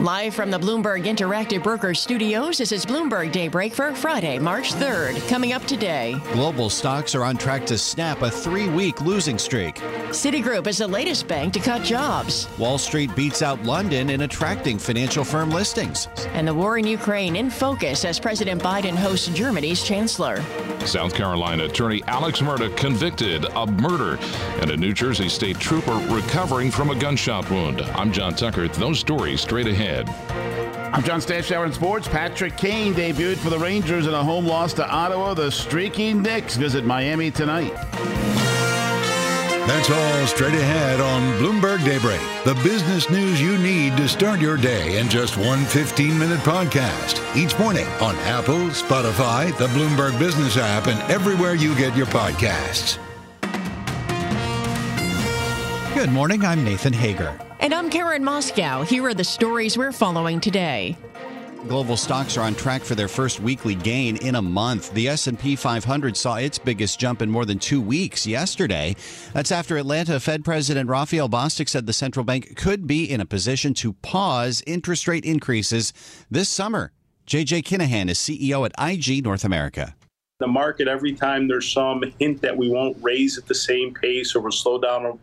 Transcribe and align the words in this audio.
Live 0.00 0.32
from 0.32 0.52
the 0.52 0.58
Bloomberg 0.60 1.06
Interactive 1.06 1.60
Brokers 1.60 1.98
Studios, 1.98 2.58
this 2.58 2.70
is 2.70 2.86
Bloomberg 2.86 3.32
Daybreak 3.32 3.74
for 3.74 3.92
Friday, 3.96 4.38
March 4.38 4.72
3rd. 4.74 5.28
Coming 5.28 5.52
up 5.52 5.64
today. 5.64 6.14
Global 6.32 6.70
stocks 6.70 7.16
are 7.16 7.24
on 7.24 7.36
track 7.36 7.66
to 7.66 7.76
snap 7.76 8.22
a 8.22 8.30
three 8.30 8.68
week 8.68 9.00
losing 9.00 9.38
streak. 9.38 9.74
Citigroup 10.10 10.68
is 10.68 10.78
the 10.78 10.86
latest 10.86 11.26
bank 11.26 11.52
to 11.54 11.58
cut 11.58 11.82
jobs. 11.82 12.46
Wall 12.58 12.78
Street 12.78 13.14
beats 13.16 13.42
out 13.42 13.60
London 13.64 14.10
in 14.10 14.20
attracting 14.20 14.78
financial 14.78 15.24
firm 15.24 15.50
listings. 15.50 16.06
And 16.28 16.46
the 16.46 16.54
war 16.54 16.78
in 16.78 16.86
Ukraine 16.86 17.34
in 17.34 17.50
focus 17.50 18.04
as 18.04 18.20
President 18.20 18.62
Biden 18.62 18.94
hosts 18.94 19.26
Germany's 19.26 19.82
chancellor. 19.82 20.40
South 20.86 21.12
Carolina 21.12 21.64
attorney 21.64 22.04
Alex 22.06 22.40
Murdaugh 22.40 22.74
convicted 22.76 23.46
of 23.46 23.68
murder, 23.80 24.16
and 24.60 24.70
a 24.70 24.76
New 24.76 24.92
Jersey 24.92 25.28
state 25.28 25.58
trooper 25.58 25.96
recovering 26.08 26.70
from 26.70 26.90
a 26.90 26.94
gunshot 26.94 27.50
wound. 27.50 27.82
I'm 27.82 28.12
John 28.12 28.36
Tucker. 28.36 28.68
Those 28.68 29.00
stories 29.00 29.40
straight 29.40 29.66
ahead. 29.66 29.87
I'm 29.88 31.02
John 31.02 31.20
Stashower 31.20 31.66
in 31.66 31.72
sports. 31.72 32.08
Patrick 32.08 32.56
Kane 32.56 32.94
debuted 32.94 33.36
for 33.36 33.50
the 33.50 33.58
Rangers 33.58 34.06
in 34.06 34.14
a 34.14 34.22
home 34.22 34.46
loss 34.46 34.72
to 34.74 34.88
Ottawa. 34.88 35.34
The 35.34 35.50
streaky 35.50 36.12
Knicks 36.12 36.56
visit 36.56 36.84
Miami 36.84 37.30
tonight. 37.30 37.74
That's 39.66 39.90
all 39.90 40.26
straight 40.26 40.54
ahead 40.54 40.98
on 40.98 41.20
Bloomberg 41.38 41.84
Daybreak, 41.84 42.20
the 42.44 42.54
business 42.64 43.10
news 43.10 43.38
you 43.38 43.58
need 43.58 43.98
to 43.98 44.08
start 44.08 44.40
your 44.40 44.56
day 44.56 44.98
in 44.98 45.08
just 45.10 45.36
one 45.36 45.62
15 45.66 46.18
minute 46.18 46.40
podcast. 46.40 47.20
Each 47.36 47.56
morning 47.58 47.86
on 48.00 48.16
Apple, 48.16 48.68
Spotify, 48.70 49.56
the 49.58 49.66
Bloomberg 49.68 50.18
Business 50.18 50.56
app, 50.56 50.86
and 50.86 50.98
everywhere 51.10 51.54
you 51.54 51.74
get 51.76 51.94
your 51.94 52.06
podcasts. 52.06 52.98
Good 55.94 56.10
morning. 56.10 56.44
I'm 56.44 56.64
Nathan 56.64 56.92
Hager. 56.94 57.47
And 57.60 57.74
I'm 57.74 57.90
Karen 57.90 58.22
Moskow. 58.22 58.86
Here 58.86 59.04
are 59.04 59.14
the 59.14 59.24
stories 59.24 59.76
we're 59.76 59.90
following 59.90 60.38
today. 60.38 60.96
Global 61.66 61.96
stocks 61.96 62.36
are 62.36 62.42
on 62.42 62.54
track 62.54 62.82
for 62.82 62.94
their 62.94 63.08
first 63.08 63.40
weekly 63.40 63.74
gain 63.74 64.16
in 64.18 64.36
a 64.36 64.42
month. 64.42 64.94
The 64.94 65.08
S&P 65.08 65.56
500 65.56 66.16
saw 66.16 66.36
its 66.36 66.56
biggest 66.56 67.00
jump 67.00 67.20
in 67.20 67.28
more 67.28 67.44
than 67.44 67.58
2 67.58 67.80
weeks 67.80 68.28
yesterday. 68.28 68.94
That's 69.32 69.50
after 69.50 69.76
Atlanta 69.76 70.20
Fed 70.20 70.44
President 70.44 70.88
Raphael 70.88 71.28
Bostic 71.28 71.68
said 71.68 71.86
the 71.86 71.92
central 71.92 72.24
bank 72.24 72.56
could 72.56 72.86
be 72.86 73.10
in 73.10 73.20
a 73.20 73.26
position 73.26 73.74
to 73.74 73.92
pause 73.94 74.62
interest 74.64 75.08
rate 75.08 75.24
increases 75.24 75.92
this 76.30 76.48
summer. 76.48 76.92
JJ 77.26 77.64
Kinahan 77.64 78.08
is 78.08 78.18
CEO 78.18 78.64
at 78.66 78.72
IG 78.78 79.24
North 79.24 79.44
America. 79.44 79.96
The 80.38 80.46
market 80.46 80.86
every 80.86 81.12
time 81.12 81.48
there's 81.48 81.72
some 81.72 82.04
hint 82.20 82.40
that 82.42 82.56
we 82.56 82.70
won't 82.70 82.96
raise 83.02 83.36
at 83.36 83.46
the 83.46 83.54
same 83.56 83.92
pace 83.92 84.36
or 84.36 84.40
we'll 84.40 84.52
slow 84.52 84.78
down 84.78 85.18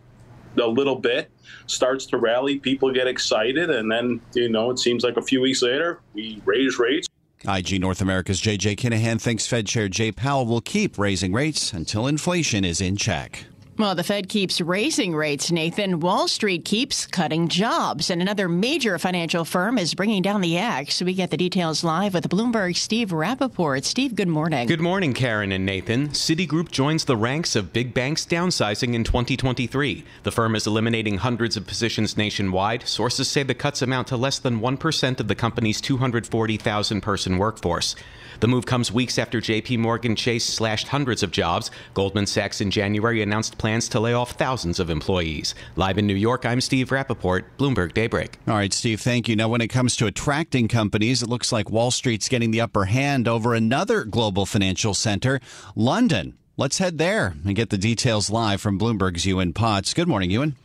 a 0.61 0.67
little 0.67 0.97
bit, 0.97 1.31
starts 1.67 2.05
to 2.07 2.17
rally, 2.17 2.59
people 2.59 2.91
get 2.91 3.07
excited, 3.07 3.69
and 3.69 3.91
then, 3.91 4.21
you 4.33 4.49
know, 4.49 4.71
it 4.71 4.79
seems 4.79 5.03
like 5.03 5.17
a 5.17 5.21
few 5.21 5.41
weeks 5.41 5.61
later, 5.61 5.99
we 6.13 6.41
raise 6.45 6.77
rates. 6.79 7.07
IG 7.47 7.79
North 7.79 8.01
America's 8.01 8.41
JJ 8.41 8.77
Kinahan 8.77 9.21
thinks 9.21 9.45
Fed 9.45 9.67
Chair 9.67 9.87
Jay 9.87 10.11
Powell 10.11 10.45
will 10.45 10.61
keep 10.61 10.97
raising 10.97 11.31
rates 11.31 11.73
until 11.73 12.07
inflation 12.07 12.65
is 12.65 12.81
in 12.81 12.95
check. 12.97 13.45
Well, 13.77 13.93
the 13.93 14.05
Fed 14.05 14.29
keeps 14.29 14.61
raising 14.61 15.13
rates, 15.13 15.51
Nathan. 15.51 15.99
Wall 15.99 16.29
Street 16.29 16.63
keeps 16.63 17.05
cutting 17.05 17.49
jobs, 17.49 18.09
and 18.09 18.21
another 18.21 18.47
major 18.47 18.97
financial 18.97 19.43
firm 19.43 19.77
is 19.77 19.93
bringing 19.93 20.21
down 20.21 20.39
the 20.39 20.57
axe. 20.57 21.01
We 21.01 21.13
get 21.13 21.29
the 21.29 21.35
details 21.35 21.83
live 21.83 22.13
with 22.13 22.29
Bloomberg 22.29 22.77
Steve 22.77 23.09
Rappaport. 23.09 23.83
Steve, 23.83 24.15
good 24.15 24.29
morning. 24.29 24.65
Good 24.65 24.79
morning, 24.79 25.13
Karen 25.13 25.51
and 25.51 25.65
Nathan. 25.65 26.07
Citigroup 26.09 26.71
joins 26.71 27.03
the 27.03 27.17
ranks 27.17 27.53
of 27.57 27.73
big 27.73 27.93
banks 27.93 28.25
downsizing 28.25 28.93
in 28.93 29.03
2023. 29.03 30.05
The 30.23 30.31
firm 30.31 30.55
is 30.55 30.65
eliminating 30.65 31.17
hundreds 31.17 31.57
of 31.57 31.67
positions 31.67 32.15
nationwide. 32.15 32.87
Sources 32.87 33.27
say 33.27 33.43
the 33.43 33.53
cuts 33.53 33.81
amount 33.81 34.07
to 34.07 34.15
less 34.15 34.39
than 34.39 34.61
1% 34.61 35.19
of 35.19 35.27
the 35.27 35.35
company's 35.35 35.81
240,000 35.81 37.01
person 37.01 37.37
workforce. 37.37 37.97
The 38.39 38.47
move 38.47 38.65
comes 38.65 38.91
weeks 38.91 39.17
after 39.17 39.39
JP 39.39 39.79
Morgan 39.79 40.15
Chase 40.15 40.45
slashed 40.45 40.87
hundreds 40.87 41.23
of 41.23 41.31
jobs. 41.31 41.71
Goldman 41.93 42.25
Sachs 42.25 42.61
in 42.61 42.71
January 42.71 43.21
announced 43.21 43.57
plans 43.57 43.87
to 43.89 43.99
lay 43.99 44.13
off 44.13 44.31
thousands 44.31 44.79
of 44.79 44.89
employees. 44.89 45.55
Live 45.75 45.97
in 45.97 46.07
New 46.07 46.15
York, 46.15 46.45
I'm 46.45 46.61
Steve 46.61 46.89
Rappaport, 46.89 47.43
Bloomberg 47.57 47.93
Daybreak. 47.93 48.37
All 48.47 48.55
right, 48.55 48.73
Steve, 48.73 49.01
thank 49.01 49.29
you. 49.29 49.35
Now, 49.35 49.49
when 49.49 49.61
it 49.61 49.67
comes 49.69 49.95
to 49.97 50.07
attracting 50.07 50.67
companies, 50.67 51.23
it 51.23 51.29
looks 51.29 51.51
like 51.51 51.69
Wall 51.69 51.91
Street's 51.91 52.29
getting 52.29 52.51
the 52.51 52.61
upper 52.61 52.85
hand 52.85 53.27
over 53.27 53.53
another 53.53 54.03
global 54.03 54.45
financial 54.45 54.93
center, 54.93 55.39
London. 55.75 56.37
Let's 56.57 56.77
head 56.77 56.97
there 56.97 57.35
and 57.45 57.55
get 57.55 57.69
the 57.69 57.77
details 57.77 58.29
live 58.29 58.61
from 58.61 58.79
Bloomberg's 58.79 59.25
Ewan 59.25 59.51
Potts. 59.51 59.93
Good 59.93 60.07
morning, 60.07 60.31
Ewan. 60.31 60.55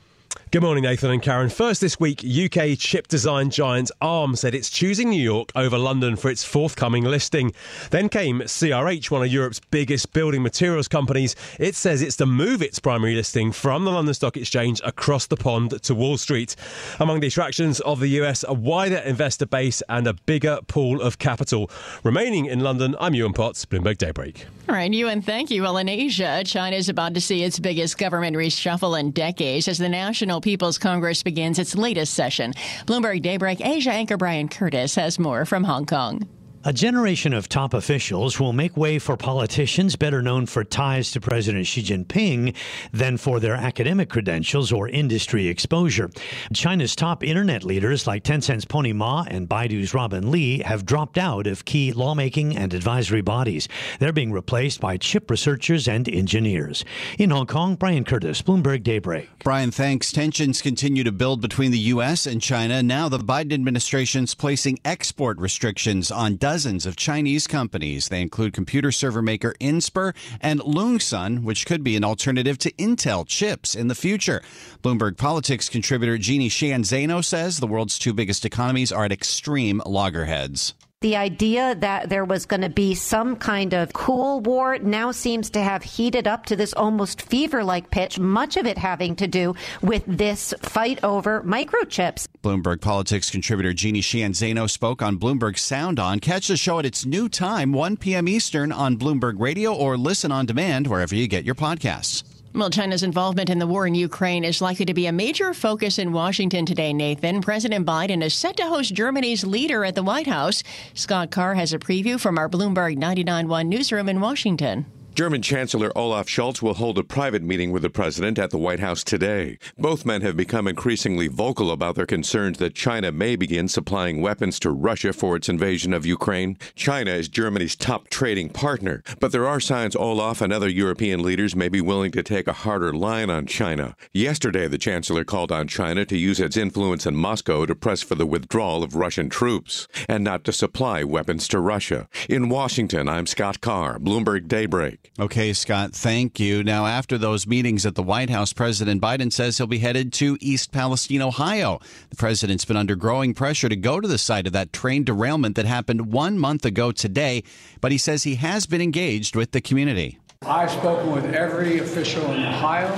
Good 0.53 0.63
morning, 0.63 0.83
Nathan 0.83 1.13
and 1.13 1.23
Karen. 1.23 1.49
First 1.49 1.81
this 1.81 2.01
week, 2.01 2.25
UK 2.25 2.77
chip 2.77 3.07
design 3.07 3.51
giant 3.51 3.93
ARM 4.01 4.35
said 4.35 4.53
it's 4.53 4.69
choosing 4.69 5.09
New 5.11 5.23
York 5.23 5.53
over 5.55 5.79
London 5.79 6.17
for 6.17 6.29
its 6.29 6.43
forthcoming 6.43 7.05
listing. 7.05 7.53
Then 7.91 8.09
came 8.09 8.41
CRH, 8.41 9.13
one 9.13 9.23
of 9.23 9.29
Europe's 9.29 9.61
biggest 9.61 10.13
building 10.13 10.43
materials 10.43 10.89
companies. 10.89 11.37
It 11.61 11.77
says 11.77 12.03
it's 12.03 12.17
to 12.17 12.27
move 12.27 12.63
its 12.63 12.81
primary 12.81 13.15
listing 13.15 13.53
from 13.53 13.85
the 13.85 13.93
London 13.93 14.13
Stock 14.13 14.37
Exchange 14.37 14.81
across 14.85 15.29
the 15.29 15.37
pond 15.37 15.81
to 15.85 15.95
Wall 15.95 16.19
Street. 16.19 16.57
Among 16.99 17.21
the 17.21 17.29
attractions 17.29 17.79
of 17.83 18.01
the 18.01 18.09
US, 18.21 18.45
a 18.49 18.53
wider 18.53 18.97
investor 18.97 19.47
base 19.47 19.85
and 19.89 20.09
a 20.09 20.15
bigger 20.15 20.59
pool 20.67 21.01
of 21.01 21.21
capital. 21.21 21.71
Remaining 22.03 22.47
in 22.47 22.59
London, 22.59 22.97
I'm 22.99 23.15
Ewan 23.15 23.35
Potts, 23.35 23.65
Bloomberg 23.67 23.99
Daybreak. 23.99 24.47
All 24.69 24.75
right, 24.75 24.93
Ewan, 24.93 25.23
thank 25.23 25.53
you. 25.53 25.63
Well, 25.63 25.77
in 25.77 25.89
Asia, 25.89 26.43
China 26.45 26.75
is 26.75 26.89
about 26.89 27.15
to 27.15 27.21
see 27.21 27.45
its 27.45 27.61
biggest 27.61 27.99
government 27.99 28.37
reshuffle 28.37 28.99
in 28.99 29.13
decades 29.13 29.69
as 29.69 29.79
the 29.79 29.89
National 29.89 30.40
People's 30.41 30.79
Congress 30.79 31.23
begins 31.23 31.59
its 31.59 31.77
latest 31.77 32.15
session. 32.15 32.53
Bloomberg 32.87 33.23
Daybreak 33.23 33.61
Asia 33.61 33.93
anchor 33.93 34.17
Brian 34.17 34.49
Curtis 34.49 34.95
has 34.95 35.19
more 35.19 35.45
from 35.45 35.65
Hong 35.65 35.87
Kong. 35.87 36.29
A 36.63 36.75
generation 36.75 37.33
of 37.33 37.49
top 37.49 37.73
officials 37.73 38.39
will 38.39 38.53
make 38.53 38.77
way 38.77 38.99
for 38.99 39.17
politicians 39.17 39.97
better 39.97 40.21
known 40.21 40.45
for 40.45 40.63
ties 40.63 41.11
to 41.13 41.19
President 41.21 41.67
Xi 41.67 41.83
Jinping 41.83 42.55
than 42.93 43.17
for 43.17 43.41
their 43.41 43.55
academic 43.55 44.11
credentials 44.11 44.71
or 44.71 44.87
industry 44.87 45.49
exposure. 45.49 46.11
China's 46.53 46.95
top 46.95 47.25
internet 47.25 47.65
leaders 47.65 48.07
like 48.07 48.25
Tencent's 48.25 48.67
Pony 48.67 48.93
Ma 48.93 49.25
and 49.27 49.49
Baidu's 49.49 49.95
Robin 49.95 50.31
Li 50.31 50.59
have 50.59 50.85
dropped 50.85 51.17
out 51.17 51.47
of 51.47 51.65
key 51.65 51.95
lawmaking 51.95 52.55
and 52.55 52.75
advisory 52.75 53.23
bodies. 53.23 53.67
They're 53.99 54.13
being 54.13 54.31
replaced 54.31 54.83
by 54.83 54.99
chip 54.99 55.31
researchers 55.31 55.89
and 55.89 56.07
engineers. 56.11 56.85
In 57.19 57.31
Hong 57.31 57.47
Kong, 57.47 57.75
Brian 57.75 58.05
Curtis, 58.05 58.43
Bloomberg 58.43 58.83
Daybreak. 58.83 59.31
Brian, 59.43 59.71
thanks. 59.71 60.13
Tensions 60.13 60.61
continue 60.61 61.05
to 61.05 61.13
build 61.13 61.41
between 61.41 61.71
the 61.71 61.79
U.S. 61.79 62.27
and 62.27 62.43
China. 62.43 62.83
Now 62.83 63.09
the 63.09 63.19
Biden 63.19 63.55
administration's 63.55 64.35
placing 64.35 64.79
export 64.85 65.39
restrictions 65.39 66.11
on 66.11 66.37
dozens 66.51 66.85
of 66.85 66.97
Chinese 66.97 67.47
companies. 67.47 68.09
They 68.09 68.21
include 68.21 68.53
computer 68.53 68.91
server 68.91 69.23
maker 69.23 69.55
Inspur 69.61 70.17
and 70.41 70.59
Loongson, 70.59 71.45
which 71.45 71.65
could 71.65 71.85
be 71.85 71.95
an 71.95 72.03
alternative 72.03 72.59
to 72.59 72.73
Intel 72.73 73.25
chips 73.25 73.77
in 73.77 73.87
the 73.87 73.95
future. 73.95 74.43
Bloomberg 74.83 75.17
Politics 75.17 75.69
contributor 75.69 76.19
Jeannie 76.19 76.49
Sheehan 76.49 76.83
Zaino 76.83 77.25
says 77.25 77.61
the 77.61 77.69
world's 77.69 78.01
two 78.01 78.13
biggest 78.13 78.45
economies 78.45 78.91
are 78.91 79.05
at 79.05 79.13
extreme 79.13 79.81
loggerheads. 79.87 80.75
The 81.03 81.17
idea 81.17 81.75
that 81.77 82.11
there 82.11 82.27
was 82.27 82.45
going 82.45 82.61
to 82.61 82.69
be 82.69 82.95
some 82.95 83.37
kind 83.37 83.73
of 83.73 83.95
cool 83.95 84.41
war 84.41 84.79
now 84.81 85.13
seems 85.13 85.49
to 85.53 85.63
have 85.63 85.83
heated 85.83 86.29
up 86.29 86.45
to 86.45 86.57
this 86.57 86.75
almost 86.75 87.23
fever 87.23 87.65
like 87.65 87.89
pitch, 87.89 88.19
much 88.19 88.59
of 88.59 88.67
it 88.67 88.77
having 88.77 89.17
to 89.17 89.27
do 89.27 89.55
with 89.81 90.05
this 90.07 90.53
fight 90.61 91.03
over 91.03 91.41
microchips. 91.41 92.27
Bloomberg 92.43 92.83
Politics 92.83 93.31
contributor 93.31 93.73
Jeannie 93.73 94.03
Sheehan 94.03 94.33
Zaino 94.33 94.69
spoke 94.69 95.01
on 95.01 95.19
Bloomberg 95.19 95.59
Sound 95.59 95.99
On. 95.99 96.21
Catch 96.21 96.49
the 96.49 96.59
show 96.59 96.79
at 96.79 96.85
its 96.85 97.07
new 97.07 97.31
time, 97.31 97.73
1 97.73 97.97
p.m. 97.97 98.29
Eastern 98.29 98.71
on 98.71 98.99
Bloomberg 98.99 99.41
Radio 99.41 99.75
or 99.75 99.97
listen 99.97 100.31
on 100.31 100.45
demand 100.45 100.87
wherever 100.87 101.15
you 101.15 101.27
get 101.27 101.47
your 101.47 101.55
podcasts. 101.55 102.25
Well, 102.53 102.69
China's 102.69 103.05
involvement 103.05 103.49
in 103.49 103.61
the 103.61 103.67
war 103.67 103.87
in 103.87 103.95
Ukraine 103.95 104.43
is 104.43 104.61
likely 104.61 104.85
to 104.87 104.93
be 104.93 105.07
a 105.07 105.13
major 105.13 105.55
focus 105.55 106.01
in 106.01 106.13
Washington 106.13 106.67
today, 106.67 106.93
Nathan. 106.93 107.43
President 107.43 107.87
Biden 107.87 108.25
is 108.25 108.35
set 108.35 108.57
to 108.57 108.65
host 108.65 108.93
Germany's 108.93 109.45
leader 109.45 109.85
at 109.85 109.95
the 109.95 110.03
White 110.03 110.27
House. 110.27 110.65
Scott 110.93 111.31
Carr 111.31 111.55
has 111.55 111.73
a 111.73 111.79
preview 111.79 112.19
from 112.19 112.39
our 112.39 112.49
Bloomberg 112.49 112.99
99.1 112.99 113.67
newsroom 113.67 114.09
in 114.09 114.21
Washington. 114.21 114.87
German 115.21 115.43
Chancellor 115.43 115.93
Olaf 115.99 116.29
Scholz 116.29 116.63
will 116.63 116.73
hold 116.73 116.97
a 116.97 117.05
private 117.05 117.43
meeting 117.43 117.73
with 117.73 117.83
the 117.83 117.91
president 117.91 118.39
at 118.39 118.49
the 118.49 118.57
White 118.57 118.81
House 118.81 119.05
today. 119.05 119.59
Both 119.77 120.07
men 120.07 120.23
have 120.23 120.35
become 120.35 120.67
increasingly 120.67 121.29
vocal 121.29 121.71
about 121.71 121.95
their 121.95 122.07
concerns 122.07 122.57
that 122.57 122.75
China 122.75 123.13
may 123.13 123.37
begin 123.37 123.69
supplying 123.69 124.23
weapons 124.23 124.59
to 124.61 124.71
Russia 124.71 125.13
for 125.13 125.37
its 125.37 125.51
invasion 125.51 125.93
of 125.93 126.07
Ukraine. 126.07 126.57
China 126.75 127.11
is 127.11 127.29
Germany's 127.29 127.77
top 127.77 128.09
trading 128.09 128.49
partner, 128.49 129.03
but 129.21 129.31
there 129.31 129.47
are 129.47 129.61
signs 129.61 129.95
Olaf 129.95 130.41
and 130.41 130.55
other 130.55 130.71
European 130.71 131.23
leaders 131.23 131.55
may 131.55 131.69
be 131.69 131.83
willing 131.83 132.13
to 132.13 132.23
take 132.23 132.49
a 132.49 132.55
harder 132.55 132.95
line 132.95 133.29
on 133.29 133.45
China. 133.45 133.97
Yesterday, 134.15 134.69
the 134.69 134.79
Chancellor 134.79 135.25
called 135.25 135.53
on 135.53 135.69
China 135.69 136.07
to 136.07 136.17
use 136.17 136.41
its 136.41 136.57
influence 136.57 137.05
in 137.05 137.15
Moscow 137.15 137.67
to 137.67 137.75
press 137.75 138.01
for 138.01 138.15
the 138.15 138.25
withdrawal 138.25 138.83
of 138.83 138.97
Russian 138.97 139.29
troops 139.29 139.87
and 140.09 140.25
not 140.25 140.45
to 140.45 140.53
supply 140.55 141.05
weapons 141.05 141.47
to 141.49 141.61
Russia. 141.61 142.09
In 142.27 142.49
Washington, 142.49 143.07
I'm 143.07 143.27
Scott 143.27 143.61
Carr, 143.61 143.99
Bloomberg 143.99 144.49
Daybreak. 144.49 145.10
Okay, 145.19 145.53
Scott, 145.53 145.93
thank 145.93 146.39
you. 146.39 146.63
Now, 146.63 146.87
after 146.87 147.19
those 147.19 147.47
meetings 147.47 147.85
at 147.85 147.95
the 147.95 148.03
White 148.03 148.31
House, 148.31 148.53
President 148.53 149.03
Biden 149.03 149.33
says 149.33 149.59
he'll 149.59 149.67
be 149.67 149.79
headed 149.79 150.13
to 150.15 150.39
East 150.41 150.71
Palestine, 150.71 151.21
Ohio. 151.21 151.81
The 152.11 152.17
president's 152.17 152.65
been 152.65 152.77
under 152.77 152.95
growing 152.95 153.35
pressure 153.35 153.69
to 153.69 153.77
go 153.77 154.01
to 154.01 154.07
the 154.07 154.19
site 154.19 154.47
of 154.47 154.53
that 154.53 154.73
train 154.73 155.05
derailment 155.05 155.57
that 155.57 155.67
happened 155.67 156.13
one 156.13 156.39
month 156.39 156.65
ago 156.65 156.93
today, 156.93 157.43
but 157.81 157.93
he 157.93 157.99
says 157.99 158.23
he 158.23 158.37
has 158.37 158.67
been 158.67 158.81
engaged 158.81 159.35
with 159.35 159.51
the 159.51 159.61
community. 159.61 160.19
I've 160.43 160.71
spoken 160.71 161.11
with 161.11 161.35
every 161.35 161.81
official 161.81 162.25
in 162.33 162.43
Ohio, 162.43 162.89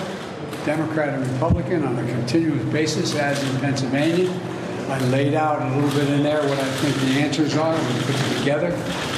Democrat 0.64 1.18
and 1.18 1.26
Republican, 1.32 1.82
on 1.82 1.98
a 1.98 2.04
continuous 2.06 2.64
basis, 2.66 3.16
as 3.16 3.42
in 3.42 3.58
Pennsylvania. 3.58 4.30
I 4.92 4.98
laid 5.06 5.32
out 5.32 5.62
a 5.62 5.74
little 5.74 5.88
bit 5.98 6.06
in 6.10 6.22
there 6.22 6.46
what 6.46 6.58
I 6.58 6.70
think 6.72 6.94
the 6.96 7.18
answers 7.18 7.56
are. 7.56 7.74
We 7.74 8.02
put 8.02 8.14
it 8.14 8.38
together, 8.40 8.66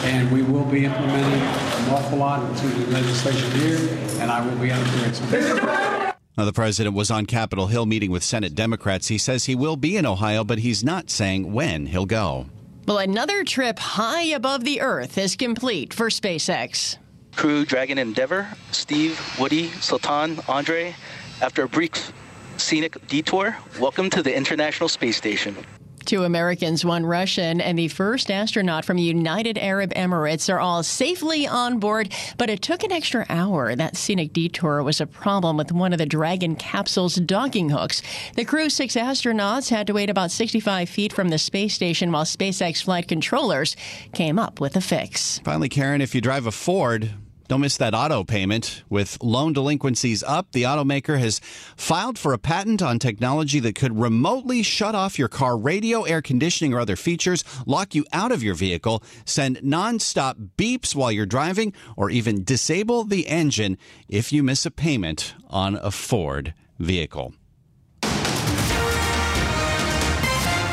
and 0.05 0.31
we 0.31 0.43
will 0.45 0.65
be 0.65 0.85
implementing 0.85 1.41
an 1.41 1.91
awful 1.91 2.17
lot 2.17 2.49
into 2.49 2.69
the 2.69 2.93
legislation 2.93 3.51
here, 3.59 3.79
and 4.21 4.31
I 4.31 4.47
will 4.47 4.57
be 4.57 4.71
able 4.71 4.85
to 4.85 6.15
Now, 6.39 6.45
the 6.45 6.53
president 6.53 6.95
was 6.95 7.11
on 7.11 7.27
Capitol 7.27 7.67
Hill 7.67 7.87
meeting 7.87 8.13
with 8.13 8.23
Senate 8.23 8.55
Democrats. 8.55 9.09
He 9.09 9.19
says 9.19 9.47
he 9.47 9.57
will 9.57 9.75
be 9.75 9.97
in 9.97 10.07
Ohio, 10.07 10.45
but 10.45 10.61
he's 10.61 10.85
not 10.85 11.11
saying 11.11 11.53
when 11.53 11.87
he'll 11.87 12.07
go. 12.07 12.47
Well, 12.87 12.99
another 12.99 13.43
trip 13.43 13.81
high 13.81 14.27
above 14.27 14.63
the 14.63 14.81
Earth 14.81 15.19
is 15.19 15.35
complete 15.35 15.93
for 15.93 16.09
SpaceX. 16.09 16.99
Crew 17.35 17.65
Dragon 17.65 17.99
Endeavour, 17.99 18.47
Steve, 18.71 19.21
Woody, 19.41 19.71
Sultan, 19.81 20.39
Andre, 20.47 20.95
after 21.43 21.65
a 21.65 21.69
brief 21.69 22.13
scenic 22.59 23.07
detour, 23.09 23.57
welcome 23.81 24.11
to 24.11 24.23
the 24.23 24.35
International 24.35 24.89
Space 24.89 25.17
Station. 25.17 25.57
Two 26.05 26.25
Americans, 26.25 26.85
one 26.85 27.07
Russian, 27.07 27.63
and 27.63 27.79
the 27.79 27.89
first 27.89 28.31
astronaut 28.31 28.85
from 28.85 28.99
United 28.99 29.57
Arab 29.57 29.95
Emirates 29.95 30.53
are 30.53 30.61
all 30.61 30.83
safely 30.83 31.47
on 31.47 31.79
board, 31.79 32.13
but 32.37 32.51
it 32.51 32.61
took 32.61 32.85
an 32.85 32.93
extra 32.93 33.25
hour. 33.31 33.75
That 33.75 33.97
scenic 33.97 34.35
detour 34.35 34.83
was 34.83 35.01
a 35.01 35.07
problem 35.07 35.57
with 35.57 35.73
one 35.73 35.95
of 35.95 35.99
the 35.99 36.05
Dragon 36.05 36.57
capsule's 36.57 37.15
docking 37.15 37.71
hooks. 37.71 38.03
The 38.35 38.45
crew's 38.45 38.75
six 38.75 38.97
astronauts 38.97 39.71
had 39.71 39.87
to 39.87 39.95
wait 39.95 40.11
about 40.11 40.31
65 40.31 40.91
feet 40.91 41.13
from 41.13 41.31
the 41.31 41.39
space 41.39 41.73
station 41.73 42.13
while 42.13 42.25
SpaceX 42.25 42.85
flight 42.85 43.09
controllers 43.09 43.75
came 44.13 44.39
up 44.39 44.61
with 44.61 44.77
a 44.77 44.83
fix. 44.83 45.39
Finally, 45.39 45.71
Karen, 45.71 46.03
if 46.03 46.15
you 46.15 46.21
drive 46.21 46.47
a 46.47 46.53
Ford, 46.53 47.13
don't 47.49 47.61
miss 47.61 47.77
that 47.77 47.95
auto 47.95 48.25
payment. 48.25 48.83
With 48.89 49.23
loan 49.23 49.53
delinquencies 49.53 50.23
up, 50.23 50.53
the 50.53 50.63
automaker 50.63 51.19
has 51.19 51.41
filed 51.77 52.19
for 52.19 52.33
a 52.33 52.39
patent 52.39 52.81
on 52.81 52.99
technology 52.99 53.61
that 53.61 53.75
could 53.75 53.99
remotely 53.99 54.63
shut 54.63 54.95
off 54.95 55.19
your 55.19 55.29
car 55.29 55.57
radio, 55.57 56.03
air 56.03 56.23
conditioning, 56.23 56.73
or 56.73 56.81
other 56.81 56.97
features, 56.97 57.45
lock 57.67 57.95
you 57.95 58.07
out 58.13 58.33
of 58.33 58.43
your 58.43 58.55
vehicle, 58.55 59.03
send 59.25 59.59
nonstop 59.59 60.51
beeps 60.57 60.95
while 60.95 61.13
you're 61.13 61.27
driving, 61.27 61.73
or 61.97 62.11
even 62.11 62.45
disable 62.45 63.05
the 63.05 63.27
engine 63.29 63.77
if 64.09 64.33
you 64.33 64.43
miss 64.43 64.65
a 64.65 64.71
payment 64.71 65.35
on 65.51 65.77
a 65.77 65.91
Ford 65.91 66.55
vehicle. 66.79 67.35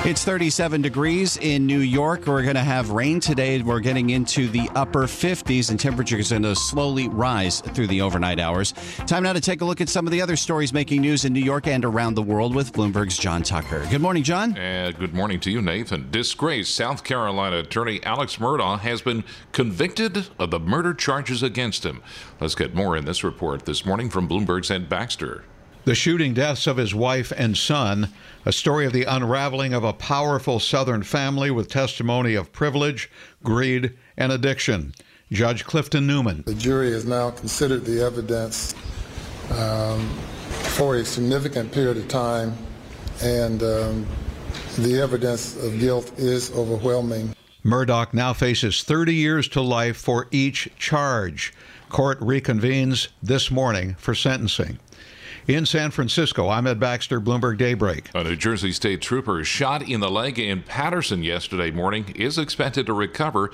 It's 0.03 0.23
37 0.23 0.81
degrees 0.81 1.37
in 1.37 1.67
New 1.67 1.77
York. 1.77 2.25
We're 2.25 2.41
going 2.41 2.55
to 2.55 2.63
have 2.63 2.89
rain 2.89 3.19
today. 3.19 3.61
We're 3.61 3.79
getting 3.79 4.09
into 4.09 4.47
the 4.47 4.67
upper 4.73 5.03
50s, 5.03 5.69
and 5.69 5.79
temperatures 5.79 6.31
are 6.31 6.39
going 6.39 6.41
to 6.41 6.55
slowly 6.55 7.07
rise 7.07 7.61
through 7.61 7.85
the 7.85 8.01
overnight 8.01 8.39
hours. 8.39 8.73
Time 9.05 9.21
now 9.21 9.33
to 9.33 9.39
take 9.39 9.61
a 9.61 9.65
look 9.65 9.79
at 9.79 9.89
some 9.89 10.07
of 10.07 10.11
the 10.11 10.19
other 10.19 10.35
stories 10.35 10.73
making 10.73 11.01
news 11.01 11.23
in 11.23 11.33
New 11.33 11.43
York 11.43 11.67
and 11.67 11.85
around 11.85 12.15
the 12.15 12.23
world 12.23 12.55
with 12.55 12.73
Bloomberg's 12.73 13.15
John 13.15 13.43
Tucker. 13.43 13.85
Good 13.91 14.01
morning, 14.01 14.23
John. 14.23 14.57
And 14.57 14.97
good 14.97 15.13
morning 15.13 15.39
to 15.41 15.51
you, 15.51 15.61
Nathan. 15.61 16.09
Disgraced 16.09 16.73
South 16.73 17.03
Carolina 17.03 17.59
attorney 17.59 18.03
Alex 18.03 18.37
Murdaugh 18.37 18.79
has 18.79 19.03
been 19.03 19.23
convicted 19.51 20.29
of 20.39 20.49
the 20.49 20.59
murder 20.59 20.95
charges 20.95 21.43
against 21.43 21.85
him. 21.85 22.01
Let's 22.39 22.55
get 22.55 22.73
more 22.73 22.97
in 22.97 23.05
this 23.05 23.23
report 23.23 23.67
this 23.67 23.85
morning 23.85 24.09
from 24.09 24.27
Bloomberg's 24.27 24.71
Ed 24.71 24.89
Baxter. 24.89 25.43
The 25.83 25.95
shooting 25.95 26.35
deaths 26.35 26.67
of 26.67 26.77
his 26.77 26.93
wife 26.93 27.33
and 27.35 27.57
son, 27.57 28.09
a 28.45 28.51
story 28.51 28.85
of 28.85 28.93
the 28.93 29.05
unraveling 29.05 29.73
of 29.73 29.83
a 29.83 29.93
powerful 29.93 30.59
Southern 30.59 31.01
family 31.01 31.49
with 31.49 31.69
testimony 31.69 32.35
of 32.35 32.51
privilege, 32.51 33.09
greed, 33.43 33.97
and 34.15 34.31
addiction. 34.31 34.93
Judge 35.31 35.65
Clifton 35.65 36.05
Newman. 36.05 36.43
The 36.45 36.53
jury 36.53 36.91
has 36.91 37.05
now 37.05 37.31
considered 37.31 37.83
the 37.83 37.99
evidence 37.99 38.75
um, 39.49 40.07
for 40.51 40.97
a 40.97 41.05
significant 41.05 41.71
period 41.71 41.97
of 41.97 42.07
time, 42.07 42.53
and 43.23 43.63
um, 43.63 44.05
the 44.77 45.01
evidence 45.01 45.55
of 45.63 45.79
guilt 45.79 46.11
is 46.19 46.51
overwhelming. 46.51 47.35
Murdaugh 47.65 48.13
now 48.13 48.33
faces 48.33 48.83
30 48.83 49.15
years 49.15 49.47
to 49.47 49.61
life 49.61 49.97
for 49.97 50.27
each 50.29 50.69
charge. 50.77 51.53
Court 51.89 52.19
reconvenes 52.19 53.07
this 53.23 53.49
morning 53.49 53.95
for 53.97 54.13
sentencing. 54.13 54.77
In 55.47 55.65
San 55.65 55.89
Francisco, 55.89 56.49
I'm 56.49 56.67
Ed 56.67 56.79
Baxter, 56.79 57.19
Bloomberg 57.19 57.57
Daybreak. 57.57 58.11
A 58.13 58.23
New 58.23 58.35
Jersey 58.35 58.71
state 58.71 59.01
trooper 59.01 59.43
shot 59.43 59.81
in 59.81 59.99
the 59.99 60.11
leg 60.11 60.37
in 60.37 60.61
Paterson 60.61 61.23
yesterday 61.23 61.71
morning 61.71 62.13
is 62.15 62.37
expected 62.37 62.85
to 62.85 62.93
recover. 62.93 63.49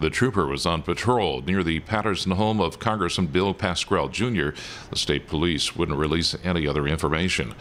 The 0.00 0.10
trooper 0.10 0.46
was 0.46 0.66
on 0.66 0.82
patrol 0.82 1.40
near 1.40 1.62
the 1.62 1.80
Paterson 1.80 2.32
home 2.32 2.60
of 2.60 2.78
Congressman 2.78 3.28
Bill 3.28 3.54
Pascrell 3.54 4.08
Jr. 4.08 4.50
The 4.90 4.96
state 4.96 5.28
police 5.28 5.74
wouldn't 5.76 5.98
release 5.98 6.36
any 6.44 6.66
other 6.66 6.86
information. 6.86 7.54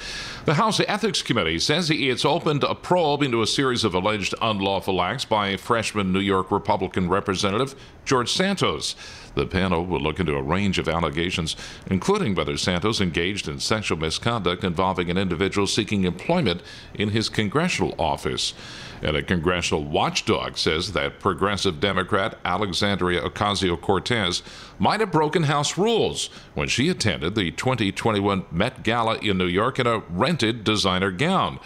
The 0.43 0.53
House 0.55 0.81
Ethics 0.85 1.21
Committee 1.21 1.59
says 1.59 1.89
it's 1.89 2.25
opened 2.25 2.63
a 2.63 2.75
probe 2.75 3.23
into 3.23 3.41
a 3.41 3.47
series 3.47 3.85
of 3.85 3.93
alleged 3.93 4.33
unlawful 4.41 5.01
acts 5.01 5.23
by 5.23 5.55
freshman 5.55 6.11
New 6.11 6.21
York 6.21 6.51
Republican 6.51 7.09
Representative 7.09 7.75
George 8.05 8.31
Santos. 8.31 8.95
The 9.39 9.47
panel 9.47 9.85
will 9.85 10.01
look 10.01 10.19
into 10.19 10.35
a 10.35 10.41
range 10.41 10.79
of 10.79 10.89
allegations, 10.89 11.55
including 11.89 12.35
whether 12.35 12.57
Santos 12.57 12.99
engaged 12.99 13.47
in 13.47 13.61
sexual 13.61 13.97
misconduct 13.97 14.65
involving 14.65 15.09
an 15.09 15.17
individual 15.17 15.65
seeking 15.65 16.03
employment 16.03 16.61
in 16.93 17.11
his 17.11 17.29
congressional 17.29 17.95
office. 17.97 18.53
And 19.01 19.15
a 19.15 19.23
congressional 19.23 19.85
watchdog 19.85 20.57
says 20.57 20.91
that 20.91 21.21
progressive 21.21 21.79
Democrat 21.79 22.37
Alexandria 22.43 23.21
Ocasio 23.21 23.79
Cortez 23.79 24.43
might 24.77 24.99
have 24.99 25.13
broken 25.13 25.43
House 25.43 25.77
rules 25.77 26.29
when 26.53 26.67
she 26.67 26.89
attended 26.89 27.35
the 27.35 27.51
2021 27.51 28.45
Met 28.51 28.83
Gala 28.83 29.19
in 29.19 29.37
New 29.37 29.47
York 29.47 29.79
in 29.79 29.87
a 29.87 29.99
rented 30.09 30.65
designer 30.65 31.11
gown. 31.11 31.61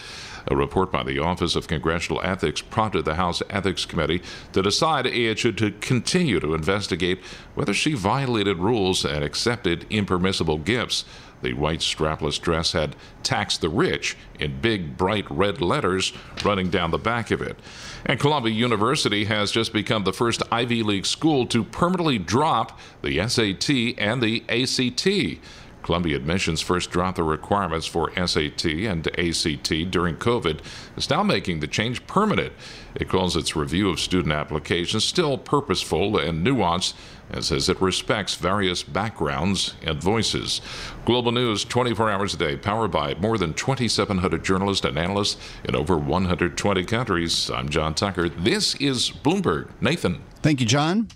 A 0.47 0.55
report 0.55 0.91
by 0.91 1.03
the 1.03 1.19
Office 1.19 1.55
of 1.55 1.67
Congressional 1.67 2.21
Ethics 2.23 2.61
prompted 2.61 3.05
the 3.05 3.15
House 3.15 3.41
Ethics 3.49 3.85
Committee 3.85 4.21
to 4.51 4.61
decide 4.61 5.05
it 5.05 5.39
should 5.39 5.81
continue 5.81 6.39
to 6.39 6.53
investigate 6.53 7.19
whether 7.55 7.73
she 7.73 7.93
violated 7.93 8.57
rules 8.57 9.05
and 9.05 9.23
accepted 9.23 9.85
impermissible 9.89 10.57
gifts. 10.57 11.05
The 11.41 11.53
white 11.53 11.79
strapless 11.79 12.39
dress 12.39 12.71
had 12.71 12.95
tax 13.21 13.57
the 13.57 13.67
rich 13.67 14.15
in 14.39 14.61
big, 14.61 14.97
bright 14.97 15.29
red 15.29 15.59
letters 15.59 16.13
running 16.43 16.69
down 16.69 16.91
the 16.91 16.97
back 16.97 17.31
of 17.31 17.41
it. 17.41 17.59
And 18.05 18.19
Columbia 18.19 18.53
University 18.53 19.25
has 19.25 19.51
just 19.51 19.73
become 19.73 20.05
the 20.05 20.13
first 20.13 20.41
Ivy 20.51 20.83
League 20.83 21.05
school 21.05 21.45
to 21.47 21.65
permanently 21.65 22.17
drop 22.17 22.79
the 23.01 23.27
SAT 23.27 23.97
and 23.97 24.21
the 24.21 24.43
ACT. 24.47 25.39
Columbia 25.83 26.15
Admissions 26.15 26.61
first 26.61 26.89
dropped 26.89 27.17
the 27.17 27.23
requirements 27.23 27.85
for 27.85 28.11
SAT 28.15 28.65
and 28.65 29.07
ACT 29.19 29.91
during 29.91 30.15
COVID, 30.15 30.59
is 30.97 31.09
now 31.09 31.23
making 31.23 31.59
the 31.59 31.67
change 31.67 32.05
permanent. 32.07 32.53
It 32.95 33.09
calls 33.09 33.35
its 33.35 33.55
review 33.55 33.89
of 33.89 33.99
student 33.99 34.33
applications 34.33 35.03
still 35.03 35.37
purposeful 35.37 36.17
and 36.17 36.45
nuanced 36.45 36.93
and 37.29 37.43
says 37.43 37.69
it 37.69 37.81
respects 37.81 38.35
various 38.35 38.83
backgrounds 38.83 39.73
and 39.81 40.01
voices. 40.01 40.61
Global 41.05 41.31
News 41.31 41.65
24 41.65 42.09
hours 42.09 42.33
a 42.33 42.37
day, 42.37 42.57
powered 42.57 42.91
by 42.91 43.15
more 43.15 43.37
than 43.37 43.53
2,700 43.53 44.43
journalists 44.43 44.85
and 44.85 44.97
analysts 44.97 45.37
in 45.65 45.75
over 45.75 45.97
120 45.97 46.83
countries. 46.85 47.49
I'm 47.49 47.69
John 47.69 47.95
Tucker. 47.95 48.29
This 48.29 48.75
is 48.75 49.09
Bloomberg. 49.09 49.69
Nathan. 49.81 50.21
Thank 50.41 50.59
you, 50.59 50.65
John. 50.65 51.07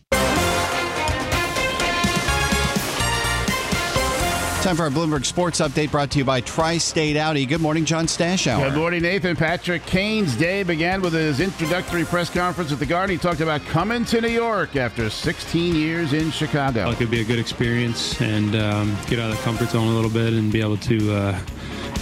Time 4.61 4.75
for 4.75 4.83
our 4.83 4.89
Bloomberg 4.89 5.23
Sports 5.23 5.61
Update 5.61 5.91
brought 5.91 6.11
to 6.11 6.17
you 6.17 6.25
by 6.25 6.41
Tri 6.41 6.77
State 6.77 7.15
Audi. 7.15 7.45
Good 7.45 7.61
morning, 7.61 7.85
John 7.85 8.05
Stashower. 8.05 8.71
Good 8.71 8.77
morning, 8.77 9.03
Nathan. 9.03 9.35
Patrick 9.35 9.85
Kane's 9.85 10.35
day 10.35 10.63
began 10.63 10.99
with 11.01 11.13
his 11.13 11.39
introductory 11.39 12.03
press 12.03 12.29
conference 12.29 12.71
at 12.73 12.79
the 12.79 12.85
Garden. 12.85 13.15
He 13.15 13.17
talked 13.21 13.39
about 13.39 13.61
coming 13.61 14.03
to 14.05 14.19
New 14.19 14.27
York 14.27 14.75
after 14.75 15.09
16 15.09 15.75
years 15.75 16.11
in 16.11 16.31
Chicago. 16.31 16.89
It 16.89 16.97
could 16.97 17.11
be 17.11 17.21
a 17.21 17.23
good 17.23 17.39
experience 17.39 18.19
and 18.19 18.55
um, 18.55 18.97
get 19.07 19.19
out 19.19 19.29
of 19.31 19.37
the 19.37 19.43
comfort 19.43 19.69
zone 19.69 19.87
a 19.87 19.95
little 19.95 20.09
bit 20.11 20.33
and 20.33 20.51
be 20.51 20.59
able 20.59 20.77
to, 20.77 21.13
uh, 21.13 21.39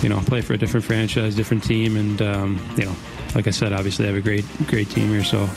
you 0.02 0.10
know, 0.10 0.20
play 0.22 0.42
for 0.42 0.54
a 0.54 0.58
different 0.58 0.86
franchise, 0.86 1.36
different 1.36 1.64
team, 1.64 1.98
and 1.98 2.22
um, 2.24 2.60
you 2.78 2.86
know, 2.86 2.96
like 3.36 3.48
I 3.48 3.52
said, 3.52 3.74
obviously 3.74 4.06
they 4.06 4.14
have 4.14 4.18
a 4.18 4.24
great, 4.24 4.46
great 4.68 4.90
team 4.90 5.10
here, 5.10 5.24
so 5.24 5.50